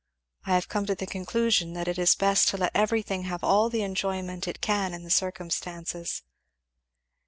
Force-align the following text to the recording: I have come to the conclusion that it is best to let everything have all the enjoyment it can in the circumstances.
I 0.47 0.55
have 0.55 0.67
come 0.67 0.87
to 0.87 0.95
the 0.95 1.05
conclusion 1.05 1.73
that 1.73 1.87
it 1.87 1.99
is 1.99 2.15
best 2.15 2.47
to 2.47 2.57
let 2.57 2.71
everything 2.75 3.25
have 3.25 3.43
all 3.43 3.69
the 3.69 3.83
enjoyment 3.83 4.47
it 4.47 4.59
can 4.59 4.95
in 4.95 5.03
the 5.03 5.11
circumstances. 5.11 6.23